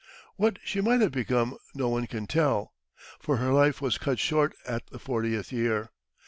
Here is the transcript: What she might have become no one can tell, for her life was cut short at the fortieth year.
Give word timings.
What 0.35 0.57
she 0.63 0.81
might 0.81 1.01
have 1.01 1.11
become 1.11 1.59
no 1.75 1.87
one 1.89 2.07
can 2.07 2.25
tell, 2.25 2.73
for 3.19 3.37
her 3.37 3.53
life 3.53 3.81
was 3.83 3.99
cut 3.99 4.17
short 4.17 4.55
at 4.65 4.81
the 4.87 4.97
fortieth 4.97 5.51
year. 5.51 5.91